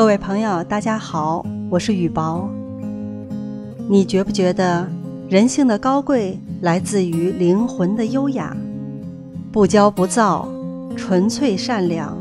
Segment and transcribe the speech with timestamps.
[0.00, 2.48] 各位朋友，大家好，我是雨薄。
[3.86, 4.88] 你觉不觉得
[5.28, 8.56] 人性的高贵来自于灵魂的优雅？
[9.52, 10.48] 不骄不躁，
[10.96, 12.16] 纯粹善良，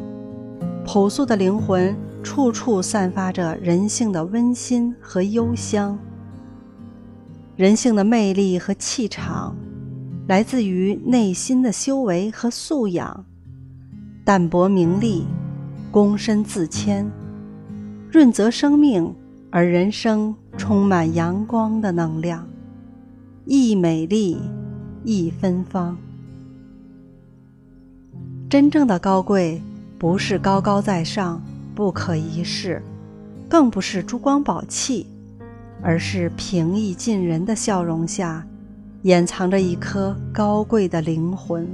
[0.86, 5.98] 朴素的灵魂处处散发着人性的温馨和幽香。
[7.56, 9.56] 人性的魅力和气场，
[10.28, 13.24] 来自于内心的修为和素养。
[14.26, 15.26] 淡泊名利，
[15.94, 17.10] 躬身自谦。
[18.12, 19.14] 润泽生命，
[19.52, 22.48] 而人生充满阳光的能量，
[23.46, 24.36] 亦美丽，
[25.04, 25.96] 亦芬芳。
[28.50, 29.62] 真正的高贵，
[30.00, 31.40] 不是高高在上、
[31.76, 32.82] 不可一世，
[33.48, 35.06] 更不是珠光宝气，
[35.84, 38.44] 而是平易近人的笑容下，
[39.04, 41.68] 掩藏着一颗高贵的灵魂。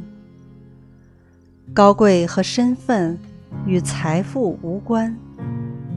[1.73, 3.17] 高贵和身份
[3.65, 5.15] 与财富无关。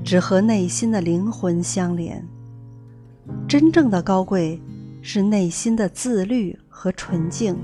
[0.09, 2.27] 只和内心的灵魂相连。
[3.47, 4.59] 真正的高贵
[5.03, 7.55] 是内心的自律和纯净。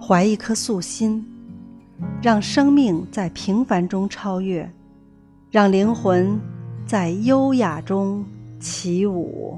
[0.00, 1.24] 怀一颗素心，
[2.20, 4.68] 让生命在平凡中超越，
[5.48, 6.36] 让灵魂
[6.84, 8.24] 在优雅中
[8.58, 9.56] 起舞。